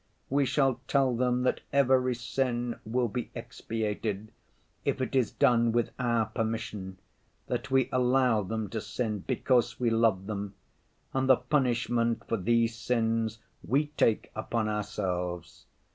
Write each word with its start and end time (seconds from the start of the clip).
We 0.31 0.45
shall 0.47 0.81
tell 0.87 1.15
them 1.15 1.43
that 1.43 1.61
every 1.71 2.15
sin 2.15 2.79
will 2.85 3.07
be 3.07 3.29
expiated, 3.35 4.31
if 4.83 4.99
it 4.99 5.15
is 5.15 5.29
done 5.31 5.71
with 5.73 5.91
our 5.99 6.25
permission, 6.25 6.97
that 7.45 7.69
we 7.69 7.87
allow 7.91 8.41
them 8.41 8.67
to 8.71 8.81
sin 8.81 9.19
because 9.19 9.79
we 9.79 9.91
love 9.91 10.25
them, 10.25 10.55
and 11.13 11.29
the 11.29 11.37
punishment 11.37 12.23
for 12.27 12.37
these 12.37 12.75
sins 12.75 13.37
we 13.63 13.91
take 13.95 14.31
upon 14.33 14.67
ourselves. 14.67 15.67